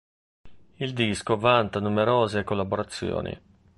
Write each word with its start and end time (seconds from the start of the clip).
Il 0.77 0.93
disco 0.93 1.37
vanta 1.37 1.79
numerose 1.79 2.43
collaborazioni. 2.43 3.39